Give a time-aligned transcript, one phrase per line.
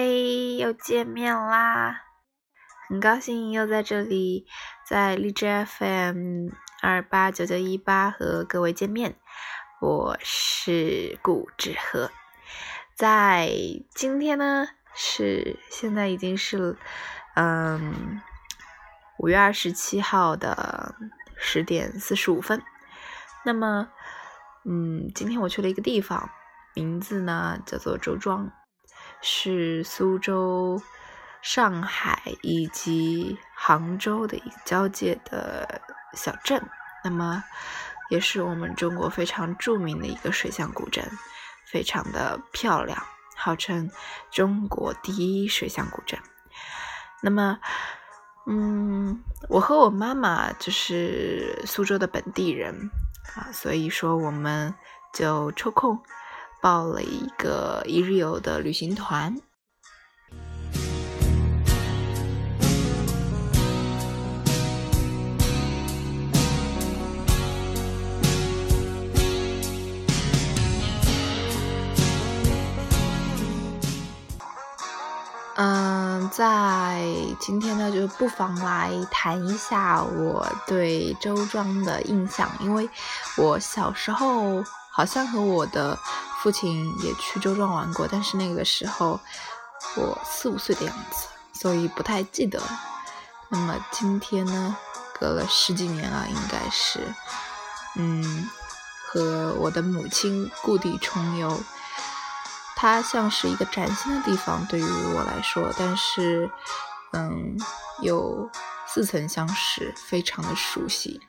[0.00, 2.04] 嘿又见面啦！
[2.88, 4.46] 很高兴又在这里，
[4.86, 9.16] 在荔枝 FM 二八九九一八和各位见面。
[9.80, 12.12] 我是顾志和，
[12.94, 13.50] 在
[13.92, 16.76] 今天呢是现在已经是
[17.34, 18.22] 嗯
[19.18, 20.94] 五月二十七号的
[21.36, 22.62] 十点四十五分。
[23.44, 23.88] 那么
[24.64, 26.30] 嗯，今天我去了一个地方，
[26.76, 28.52] 名字呢叫做周庄。
[29.20, 30.80] 是苏州、
[31.42, 35.80] 上海以及杭州的一个交界的
[36.14, 36.62] 小镇，
[37.04, 37.42] 那么
[38.10, 41.04] 也是我们中国非常著名的一个水乡古镇，
[41.66, 43.02] 非常的漂亮，
[43.36, 43.90] 号称
[44.30, 46.18] 中国第一水乡古镇。
[47.20, 47.58] 那么，
[48.46, 52.90] 嗯，我和我妈妈就是苏州的本地人
[53.34, 54.74] 啊，所以说我们
[55.12, 56.00] 就抽空。
[56.60, 59.36] 报了一个一日游的旅行团。
[75.60, 77.04] 嗯，在
[77.40, 82.88] 今天呢，就不妨来谈一下我对周庄的印象，因为
[83.36, 85.98] 我小时候好像和我的。
[86.40, 89.18] 父亲也去周庄玩过，但是那个时候
[89.96, 92.80] 我四五岁的样子，所以不太记得了。
[93.48, 94.76] 那么今天呢，
[95.18, 97.00] 隔了十几年了，应该是，
[97.96, 98.48] 嗯，
[99.06, 101.60] 和我的母亲故地重游，
[102.76, 106.48] 它像是一个崭新的地方对于我来说，但是，
[107.14, 107.58] 嗯，
[108.00, 108.48] 又
[108.86, 111.20] 似曾相识，非常的熟悉，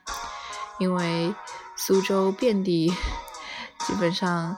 [0.78, 1.34] 因为
[1.74, 2.94] 苏州遍地，
[3.86, 4.56] 基本上。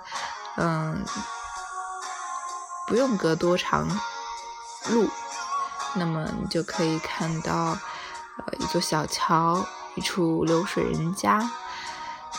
[0.56, 1.04] 嗯，
[2.86, 3.88] 不用隔多长
[4.90, 5.08] 路，
[5.94, 7.78] 那么你就可以看到
[8.36, 11.50] 呃一座小桥，一处流水人家。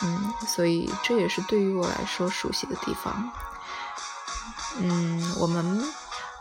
[0.02, 3.32] 嗯，所以这也是对于我来说熟悉的地方。
[4.78, 5.84] 嗯，我们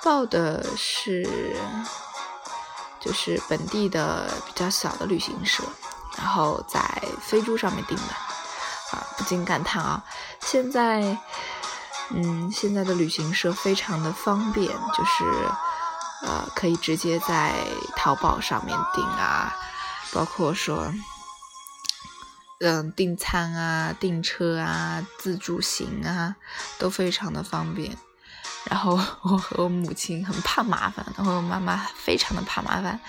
[0.03, 1.57] 报的是
[3.01, 5.63] 就是本地的比较小的旅行社，
[6.19, 6.81] 然后在
[7.21, 8.15] 飞猪上面订的。
[8.93, 10.05] 啊，不禁感叹啊，
[10.41, 11.19] 现在。
[12.15, 15.25] 嗯，现在的旅行社非常的方便，就是
[16.23, 17.55] 呃，可以直接在
[17.97, 19.55] 淘宝上面订啊，
[20.13, 20.93] 包括说，
[22.61, 26.37] 嗯，订餐啊、订车啊、自助行啊，
[26.79, 27.97] 都非常的方便。
[28.65, 28.93] 然后
[29.23, 33.01] 我和我母亲很怕麻烦，然后我妈妈非常的怕麻烦，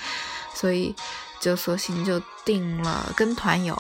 [0.54, 0.96] 所以
[1.40, 3.80] 就索性就订了跟团游。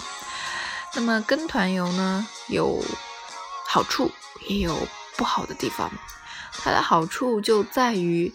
[0.93, 2.83] 那么跟团游呢，有
[3.65, 4.11] 好处，
[4.47, 4.77] 也有。
[5.17, 5.91] 不好的地方，
[6.51, 8.33] 它的好处就在于，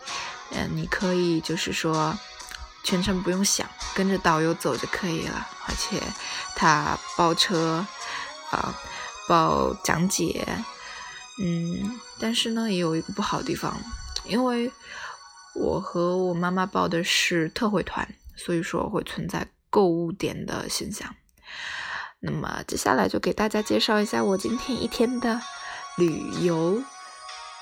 [0.50, 2.16] 嗯，你可以就是说，
[2.84, 6.00] 全程不用想，跟着导游走就可以了，而且
[6.54, 7.84] 他包车，
[8.50, 8.74] 啊，
[9.28, 10.46] 包讲解，
[11.40, 13.76] 嗯，但是呢，也有一个不好的地方，
[14.24, 14.70] 因为
[15.54, 21.14] 我和我妈妈报的是特惠团，所以说会存在购物点的现象。
[22.20, 25.40] 那么接下来就给大家介绍一下我今天一天的。
[25.98, 26.80] 旅游，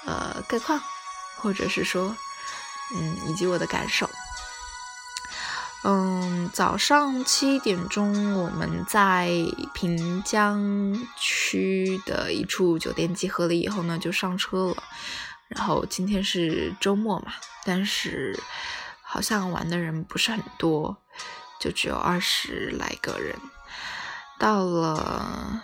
[0.05, 0.81] 呃，概况，
[1.39, 2.15] 或者是说，
[2.95, 4.09] 嗯，以及我的感受。
[5.85, 9.31] 嗯，早上七点钟，我们在
[9.73, 14.83] 平江区的一处酒店集合了以后呢，就上车了。
[15.49, 17.33] 然后今天是周末嘛，
[17.65, 18.39] 但是
[19.01, 20.97] 好像玩的人不是很多，
[21.59, 23.35] 就只有二十来个人。
[24.39, 25.63] 到了。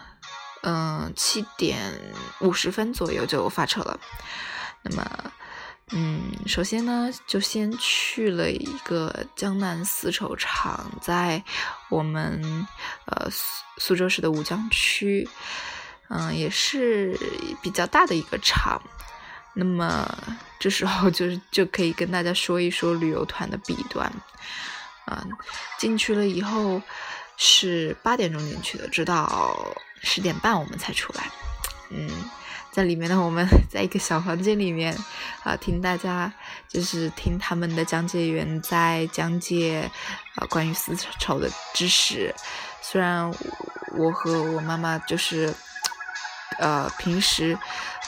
[0.62, 2.00] 嗯，七点
[2.40, 3.98] 五十分左右就发车了。
[4.82, 5.32] 那么，
[5.90, 11.42] 嗯，首先呢，就先去了一个江南丝绸厂，在
[11.88, 12.66] 我们
[13.06, 15.28] 呃苏苏州市的吴江区，
[16.08, 17.18] 嗯，也是
[17.60, 18.80] 比较大的一个厂。
[19.54, 20.08] 那么
[20.60, 24.12] 这时候就是就可以跟大家说一说旅游团的弊端。
[25.06, 25.28] 嗯，
[25.76, 26.80] 进去了以后
[27.36, 29.56] 是八点钟进去的，直到。
[30.02, 31.30] 十点半我们才出来，
[31.90, 32.10] 嗯，
[32.70, 34.96] 在里面呢，我们在一个小房间里面
[35.44, 36.32] 啊，听大家
[36.68, 39.90] 就是听他们的讲解员在讲解
[40.34, 42.34] 啊关于丝绸的知识。
[42.80, 43.32] 虽然
[43.96, 45.54] 我和我妈妈就是
[46.58, 47.56] 呃平时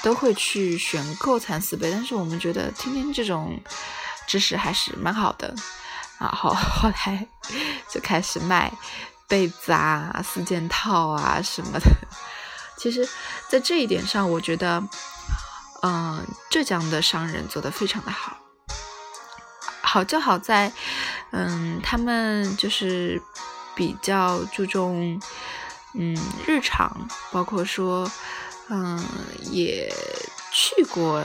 [0.02, 3.61] 都会去选购蚕丝被，但是我们觉得听听这种
[4.26, 5.55] 知识还是蛮好的。
[6.19, 7.26] 然后后来
[7.88, 8.73] 就开始卖。
[9.29, 11.87] 被子啊，四件套啊什么的，
[12.76, 13.09] 其实，
[13.49, 14.82] 在这一点上，我觉得，
[15.82, 18.37] 嗯，浙江的商人做的非常的好，
[19.81, 20.73] 好就好在，
[21.32, 23.21] 嗯，他们就是
[23.75, 25.21] 比较注重，
[25.94, 26.17] 嗯，
[26.47, 28.11] 日常，包括说，
[28.69, 29.05] 嗯，
[29.50, 29.93] 也
[30.53, 31.23] 去过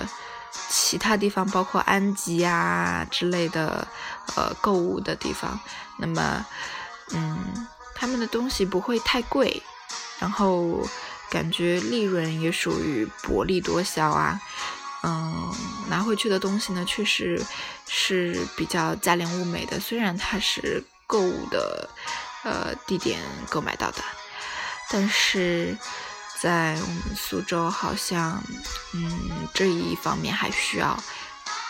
[0.70, 3.88] 其他地方，包括安吉啊之类的，
[4.36, 5.60] 呃，购物的地方。
[5.98, 6.46] 那么，
[7.12, 7.68] 嗯，
[8.00, 9.62] 他们的东西不会太贵，
[10.20, 10.88] 然后
[11.30, 14.40] 感觉利润也属于薄利多销啊。
[15.04, 15.54] 嗯，
[15.90, 17.42] 拿回去的东西呢，确实
[17.88, 19.80] 是比较价廉物美的。
[19.80, 21.90] 虽然它是购物的
[22.44, 23.20] 呃地点
[23.50, 24.04] 购买到的，
[24.90, 25.78] 但是
[26.40, 28.42] 在我们苏州好像
[28.94, 30.98] 嗯这一方面还需要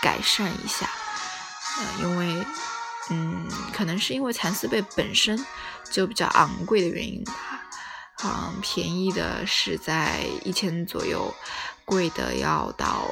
[0.02, 0.90] 改善一下。
[1.78, 2.46] 呃，因为
[3.10, 5.46] 嗯可能是因为蚕丝被本身
[5.92, 7.34] 就比较昂贵的原因吧。
[8.24, 11.34] 嗯，便宜的是在一千左右。
[11.86, 13.10] 贵的要到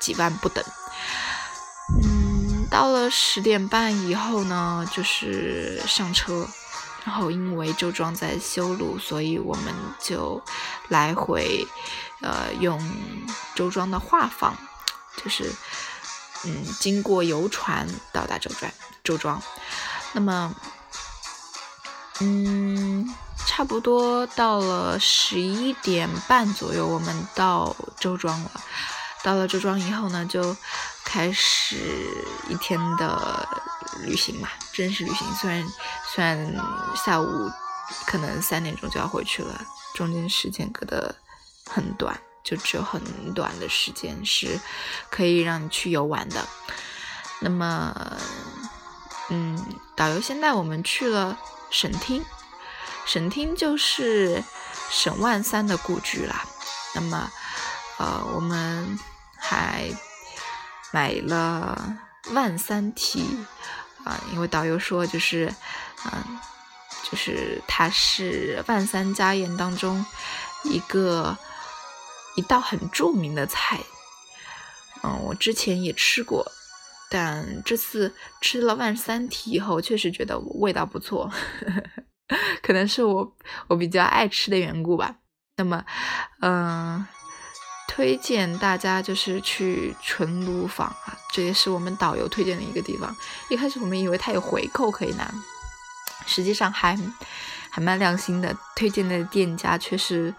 [0.00, 0.64] 几万不等。
[2.02, 6.44] 嗯，到了十点半以后呢，就是上车。
[7.04, 10.42] 然后因为周庄在修路，所以我们就
[10.88, 11.64] 来回，
[12.20, 12.76] 呃，用
[13.54, 14.50] 周庄的画舫，
[15.22, 15.54] 就是
[16.46, 18.72] 嗯，经过游船到达周庄。
[19.04, 19.42] 周庄，
[20.12, 20.54] 那么，
[22.20, 23.14] 嗯。
[23.46, 28.50] 差不多到了十一点半左右，我们到周庄了。
[29.22, 30.54] 到了周庄以后呢，就
[31.04, 31.76] 开始
[32.48, 33.48] 一天的
[34.02, 35.26] 旅行嘛，正式旅行。
[35.36, 35.66] 虽然
[36.12, 36.54] 虽然
[36.96, 37.50] 下午
[38.04, 39.58] 可能三点钟就要回去了，
[39.94, 41.14] 中间时间隔得
[41.70, 43.02] 很短，就只有很
[43.34, 44.60] 短的时间是
[45.10, 46.46] 可以让你去游玩的。
[47.40, 47.92] 那么，
[49.30, 49.62] 嗯，
[49.96, 51.36] 导游先带我们去了
[51.70, 52.24] 省厅。
[53.04, 54.42] 省厅就是
[54.90, 56.44] 沈万三的故居啦。
[56.94, 57.30] 那么，
[57.98, 58.96] 呃，我们
[59.36, 59.90] 还
[60.92, 61.96] 买了
[62.30, 63.44] 万三题
[64.04, 65.52] 啊，因为导游说就是，
[66.04, 66.38] 嗯，
[67.10, 70.04] 就是它是万三家宴当中
[70.64, 71.36] 一个
[72.36, 73.80] 一道很著名的菜。
[75.02, 76.46] 嗯，我之前也吃过，
[77.10, 81.30] 但这次吃了万三蹄以后，确实觉得味道不错。
[82.62, 83.36] 可能是我
[83.68, 85.16] 我比较爱吃的缘故吧。
[85.56, 85.84] 那么，
[86.40, 87.06] 嗯，
[87.86, 93.14] 推荐大家就是去纯炉坊啊，这也是我们导游推荐的一个地方。
[93.48, 95.32] 一开始我们以为它有回扣可以拿，
[96.26, 96.98] 实际上还
[97.76, 98.56] 还蛮良心的。
[98.74, 100.34] 推荐的店家确实，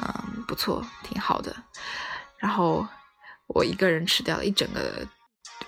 [0.00, 1.54] 嗯，不错，挺好的。
[2.36, 2.84] 然后
[3.46, 5.06] 我一个人吃掉了一整个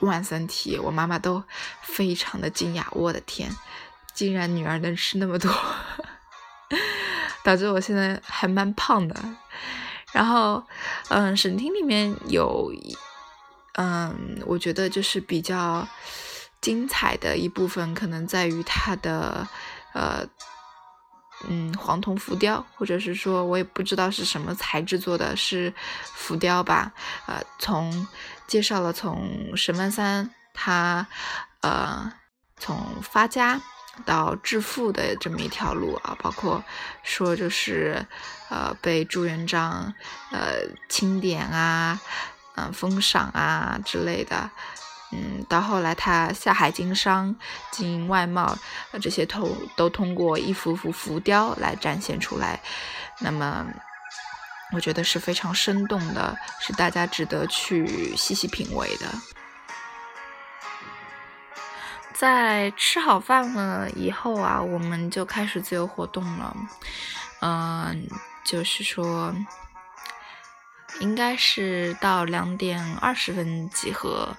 [0.01, 1.41] 万三蹄，我妈妈都
[1.81, 2.85] 非常的惊讶。
[2.91, 3.49] 我的天！
[4.13, 5.49] 竟然女儿能吃那么多，
[7.45, 9.15] 导致我现在还蛮胖的。
[10.11, 10.61] 然后，
[11.09, 12.73] 嗯，省厅里面有，
[13.75, 15.87] 嗯，我觉得就是比较
[16.61, 19.47] 精彩的一部分，可能在于它的，
[19.93, 20.27] 呃，
[21.49, 25.73] 嗯，黄铜浮雕，或者是说我也不知道是什么材质做的，是
[26.05, 26.93] 浮雕吧？
[27.27, 28.07] 呃，从
[28.47, 31.07] 介绍了从沈万三他，
[31.61, 32.13] 呃，
[32.59, 33.61] 从发家。
[34.07, 36.65] 到致富的这么一条路啊，包括
[37.03, 38.07] 说就是，
[38.49, 39.93] 呃，被朱元璋
[40.31, 42.01] 呃钦点啊，
[42.55, 44.51] 嗯，封赏啊之类的，
[45.13, 47.35] 嗯，到后来他下海经商、
[47.71, 48.57] 经营外贸，
[48.91, 52.59] 呃，这些都都通过一幅幅浮雕来展现出来。
[53.21, 53.67] 那么，
[54.73, 59.07] 我觉得是非常生动的，是大家值得去细细品味的。
[62.15, 66.57] 在吃好饭了以后啊，我们就开始自由活动了。
[67.41, 68.09] 嗯，
[68.45, 69.35] 就是说，
[71.01, 74.35] 应该是到两点二十分集合。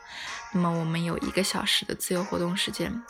[0.54, 3.04] 那么我们有一个小时的自由活动时间。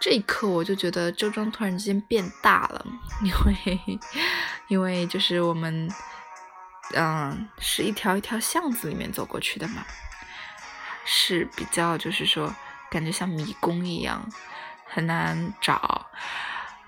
[0.00, 2.86] 这一刻，我就觉得周庄突然之间变大了，
[3.22, 4.00] 因为，
[4.68, 5.88] 因为就是我们，
[6.94, 9.84] 嗯，是一条一条巷子里面走过去的嘛，
[11.04, 12.54] 是比较就是说。
[12.90, 14.28] 感觉像迷宫一样，
[14.84, 16.04] 很难找。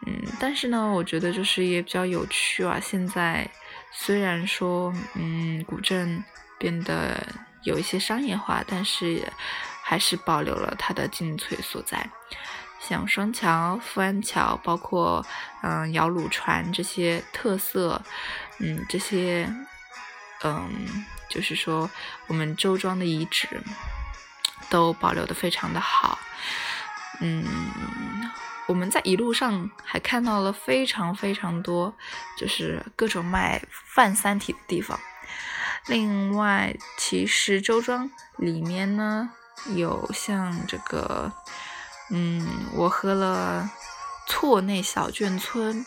[0.05, 2.81] 嗯，但是呢，我觉得就是也比较有趣啊。
[2.83, 3.49] 现在
[3.93, 6.25] 虽然说，嗯，古镇
[6.59, 7.25] 变得
[7.63, 9.23] 有一些商业化，但是
[9.93, 12.09] 还是保留了它的精粹所在。
[12.81, 15.23] 像双桥、富安桥，包括
[15.63, 18.01] 嗯摇橹船这些特色，
[18.59, 19.47] 嗯，这些
[20.45, 21.91] 嗯，就是说
[22.27, 23.61] 我们周庄的遗址。
[24.71, 26.19] 都保留的非常的好，
[27.21, 27.45] 嗯，
[28.67, 31.95] 我们在一路上还看到了非常非常多，
[32.39, 34.99] 就是各种卖饭三体的地方。
[35.89, 39.29] 另外，其实周庄里面呢，
[39.75, 41.33] 有像这个
[42.11, 43.71] 嗯，我喝了
[44.27, 45.85] 错内小卷村，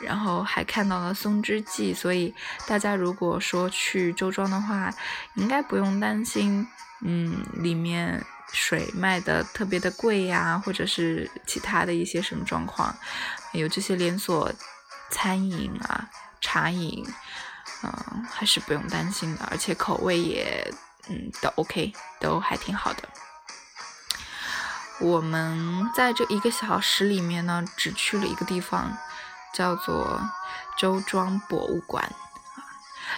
[0.00, 2.34] 然后还看到了松之记，所以
[2.66, 4.92] 大家如果说去周庄的话，
[5.34, 6.66] 应该不用担心，
[7.02, 12.94] 嗯，里面水卖的特别的贵呀，或者是其他的一些什么状况，
[13.52, 14.52] 有这些连锁
[15.10, 16.08] 餐饮啊、
[16.40, 17.04] 茶饮，
[17.82, 20.72] 嗯，还是不用担心的，而且口味也，
[21.08, 23.08] 嗯，都 OK，都还挺好的。
[25.00, 28.96] 我们在这一个小时里面呢，只去了一个地方，
[29.52, 30.20] 叫做
[30.78, 32.12] 周庄博物馆。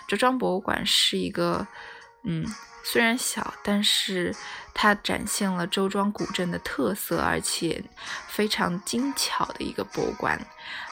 [0.09, 1.67] 周庄博物馆是一个，
[2.25, 2.47] 嗯，
[2.89, 4.35] 虽然小，但是
[4.73, 7.83] 它展现了周庄古镇的特色，而且
[8.29, 10.41] 非常精巧的一个博物馆。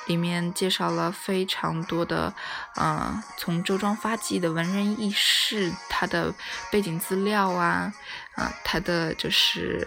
[0.07, 2.35] 里面介绍了非常多的，
[2.77, 6.35] 嗯，从周庄发迹的文人轶事，他的
[6.71, 7.95] 背景资料啊，
[8.35, 9.87] 啊，他的就是。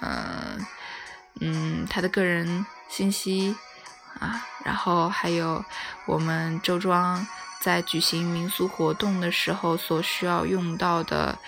[0.00, 0.66] 嗯
[1.40, 3.56] 嗯，他的个人信息
[4.20, 5.64] 啊，然后还有
[6.04, 7.26] 我们周庄
[7.60, 11.38] 在举行民俗活动的时候所需要用到的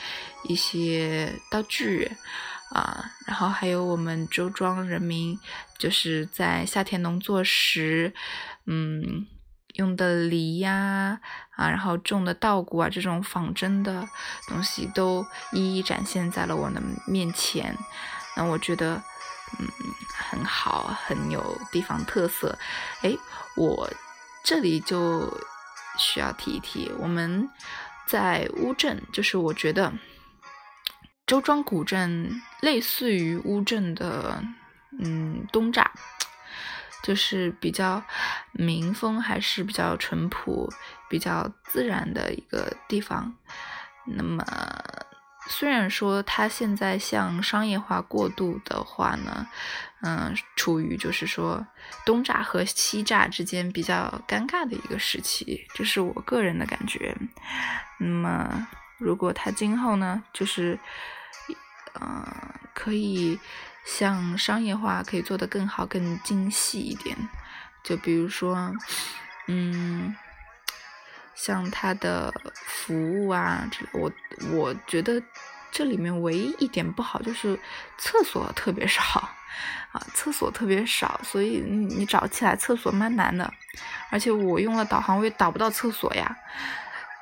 [0.45, 2.11] 一些道具
[2.71, 5.39] 啊，然后还有我们周庄人民
[5.79, 8.13] 就是在夏天农作时，
[8.67, 9.27] 嗯，
[9.75, 11.21] 用的梨呀
[11.51, 14.09] 啊，然后种的稻谷啊，这种仿真的
[14.49, 17.77] 东西都一一展现在了我的面前。
[18.37, 19.03] 那我觉得，
[19.59, 19.69] 嗯，
[20.31, 22.59] 很好，很有地方特色。
[23.03, 23.17] 哎，
[23.55, 23.89] 我
[24.43, 25.33] 这里就
[25.97, 27.49] 需要提一提，我们
[28.07, 29.93] 在乌镇，就是我觉得
[31.27, 34.43] 周庄古镇类似于乌镇的，
[34.99, 35.87] 嗯，东栅，
[37.03, 38.03] 就是比较
[38.53, 40.73] 民风还是比较淳朴、
[41.09, 43.35] 比较自然的一个地方。
[44.05, 44.45] 那么。
[45.49, 49.47] 虽然说它现在向商业化过渡的话呢，
[50.03, 51.65] 嗯，处于就是说
[52.05, 57.17] 东栅和西栅之间比较尴尬的一个时期，这是我个人的感觉。
[57.99, 60.79] 那么，如果它今后呢，就是，
[62.01, 62.27] 嗯，
[62.75, 63.39] 可以
[63.85, 67.17] 向商业化可以做得更好、更精细一点，
[67.85, 68.73] 就比如说，
[69.47, 70.17] 嗯。
[71.37, 72.33] 像它的
[72.65, 74.11] 服务啊，我
[74.53, 75.23] 我觉得
[75.71, 77.59] 这里面唯一一点不好就是
[77.99, 79.03] 厕所特别少
[79.93, 83.53] 啊，厕所特别少，所以你找起来厕所蛮难的，
[84.11, 86.37] 而且我用了导航我也导不到厕所呀，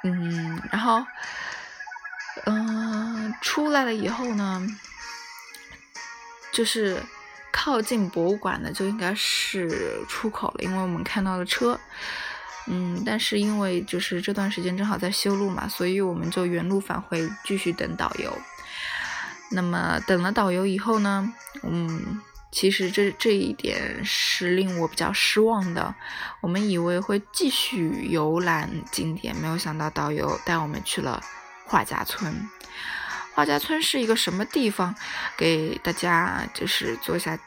[0.04, 1.04] 嗯，然后
[2.46, 4.64] 嗯出来了以后呢，
[6.52, 7.02] 就是
[7.50, 11.78] 靠近博物馆的就应该是出口了，因为我们看到了车。
[12.66, 18.36] 嗯，但是因为就是这段时间正好在修路嘛，所以我们就原路返回，继续等导游。
[19.50, 25.94] 那么等了导游以后呢，嗯，其实这这一点是令我比较失望的。
[26.40, 31.22] 我们以为会继续游览景点，没有想到导游带我们去了
[31.66, 32.48] 画家村。
[33.34, 34.94] 画家村是一个什么地方？
[35.36, 37.38] 给大家就是做一下，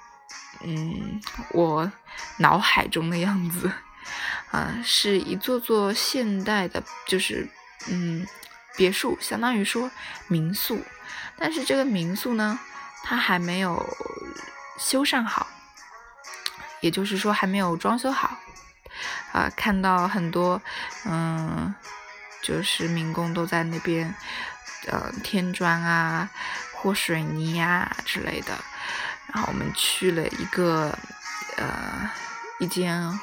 [0.62, 1.19] 嗯，
[1.53, 1.91] 我
[2.38, 3.71] 脑海中的样子。
[4.51, 7.48] 啊，是一座座现代的，就是
[7.89, 8.25] 嗯，
[8.77, 9.92] 别墅，相当于说
[10.27, 10.82] 民宿。
[11.38, 12.58] 但是这个民宿呢，
[13.04, 13.86] 它还没有
[14.80, 15.46] 修缮好，
[16.80, 18.38] 也就是说还没有装修好。
[19.34, 20.62] 啊，看到很多
[21.06, 21.75] 嗯，
[22.42, 24.16] 就是民工都在那边
[24.88, 26.30] 呃添砖啊、
[26.74, 28.58] 和水泥啊之类的。
[29.27, 30.98] 然后我们去了一个
[31.58, 32.10] 呃
[32.60, 33.20] 一间。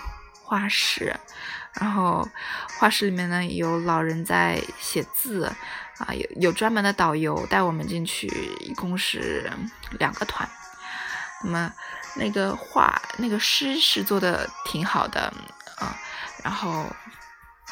[0.55, 1.13] 画室，
[1.73, 2.29] 然后
[2.79, 5.53] 画室里面呢有老人在写字，
[5.99, 8.29] 啊，有有专门的导游带我们进去，
[8.61, 9.51] 一共是
[9.99, 10.49] 两个团。
[11.43, 11.73] 那么
[12.15, 15.23] 那个画那个诗是做的挺好的
[15.79, 15.99] 啊，
[16.45, 16.87] 然后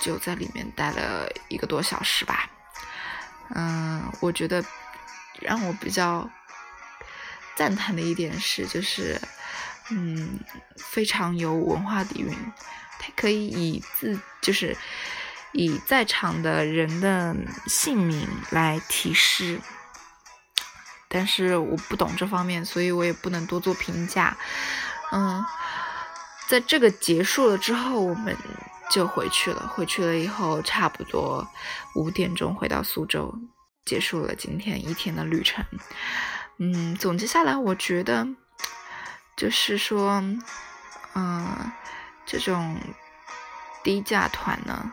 [0.01, 2.51] 就在里面待了一个多小时吧。
[3.55, 4.65] 嗯，我觉得
[5.39, 6.29] 让我比较
[7.55, 9.21] 赞叹的一点是，就是。
[9.95, 10.41] 嗯，
[10.77, 12.35] 非常有文化底蕴，
[12.99, 14.75] 它可以以自就是
[15.53, 19.61] 以在场的人的姓名来提示，
[21.09, 24.35] 但是我不懂这方面，所以我也不能多做评价。
[25.11, 25.45] 嗯，
[26.49, 28.35] 在这个结束了之后，我们
[28.91, 29.69] 就回去了。
[29.75, 31.47] 回去了以后，差不多
[31.97, 33.35] 五点钟回到苏州，
[33.85, 35.63] 结束了今天一天的旅程。
[36.57, 38.27] 嗯，总结下来，我觉得。
[39.43, 40.23] 就是说，
[41.15, 41.73] 嗯，
[42.25, 42.79] 这种
[43.83, 44.93] 低价团呢，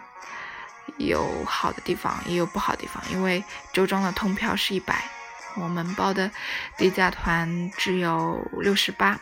[0.98, 3.00] 有好的地方，也有不好的地方。
[3.12, 5.08] 因为周庄的通票是一百，
[5.56, 6.32] 我们报的
[6.80, 9.20] 低价团只有六十八，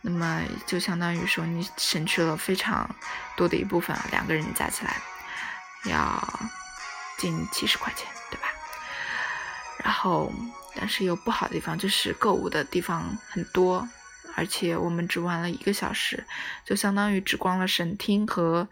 [0.00, 2.90] 那么就相当于说你省去了非常
[3.36, 4.96] 多的一部分，两个人加起来
[5.84, 6.40] 要
[7.18, 8.48] 近七十块钱，对吧？
[9.84, 10.32] 然后，
[10.74, 13.88] 但是有不好的地方，就是购物的地方很多，
[14.38, 16.24] 而且我们只玩了一个小时，
[16.64, 18.68] 就相当于只逛了省厅和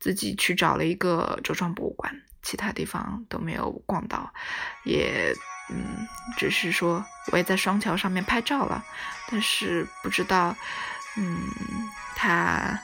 [0.00, 4.34] 自己去找了一个周庄博物馆，其他地方都没有逛到，
[4.84, 5.32] 也。
[5.70, 6.06] 嗯，
[6.36, 7.02] 只是说
[7.32, 8.84] 我也在双桥上面拍照了，
[9.30, 10.54] 但是不知道，
[11.16, 11.48] 嗯，
[12.14, 12.78] 它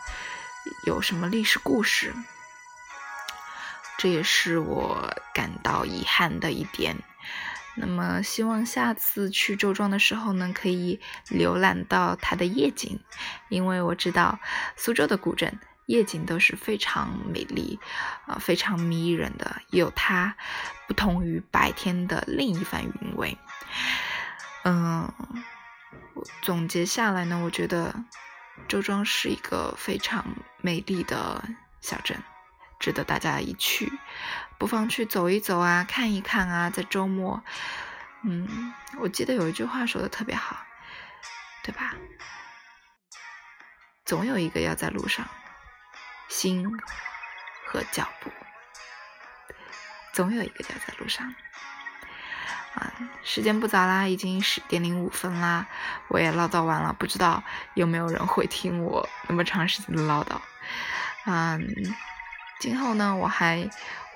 [0.86, 2.14] 有什么历史故事，
[3.98, 6.96] 这也是我感到遗憾的一点。
[7.76, 13.00] 那么希望下次去周庄的时候呢，可以浏览到它的夜景，
[13.48, 14.38] 因为我知道
[14.76, 15.58] 苏州的古镇。
[15.86, 17.80] 夜景都是非常美丽，
[18.24, 20.36] 啊，非常迷人的，有它
[20.86, 23.36] 不同于白天的另一番韵味。
[24.62, 25.12] 嗯，
[26.42, 28.04] 总结下来呢，我觉得
[28.68, 30.24] 周庄是一个非常
[30.60, 31.42] 美丽的
[31.80, 32.22] 小镇，
[32.78, 33.92] 值得大家一去，
[34.60, 37.42] 不妨去走一走啊，看一看啊，在周末，
[38.22, 40.54] 嗯，我记得有一句话说的特别好，
[41.64, 41.94] 对吧？
[44.04, 45.26] 总有一个要在路上。
[46.28, 46.70] 心
[47.66, 48.30] 和脚步，
[50.12, 51.34] 总有一个要在路上。
[52.74, 52.92] 啊，
[53.24, 55.66] 时间不早啦，已经十点零五分啦，
[56.08, 57.42] 我也唠叨完了，不知道
[57.72, 60.38] 有没有人会听我那么长时间的唠叨。
[61.24, 61.66] 嗯，
[62.60, 63.68] 今后呢，我还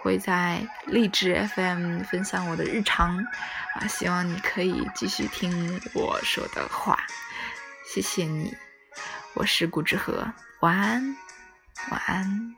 [0.04, 3.16] 会在励志 FM 分享我的日常，
[3.74, 6.98] 啊，希望你可以继续听我说的话，
[7.86, 8.54] 谢谢你，
[9.32, 11.16] 我是顾之和，晚安。
[11.90, 12.54] 晚安。